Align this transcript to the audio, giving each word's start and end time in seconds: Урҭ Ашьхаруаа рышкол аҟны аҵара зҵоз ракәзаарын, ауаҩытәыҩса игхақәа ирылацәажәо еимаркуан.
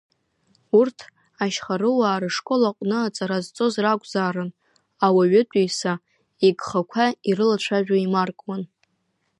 Урҭ 0.79 0.97
Ашьхаруаа 1.43 2.21
рышкол 2.21 2.61
аҟны 2.69 2.97
аҵара 3.01 3.37
зҵоз 3.45 3.73
ракәзаарын, 3.83 4.49
ауаҩытәыҩса 5.05 5.93
игхақәа 6.47 7.05
ирылацәажәо 7.29 7.95
еимаркуан. 7.99 8.63